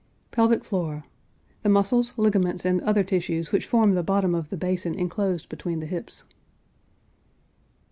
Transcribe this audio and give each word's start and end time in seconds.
PELVIC 0.31 0.63
FLOOR. 0.63 1.03
The 1.61 1.69
muscles, 1.69 2.13
ligaments, 2.17 2.65
and 2.65 2.81
other 2.81 3.03
tissues 3.03 3.51
which 3.51 3.67
form 3.67 3.93
the 3.93 4.01
bottom 4.01 4.33
of 4.33 4.49
the 4.49 4.57
basin 4.57 4.95
inclosed 4.95 5.47
between 5.47 5.79
the 5.79 5.85
hips. 5.85 6.23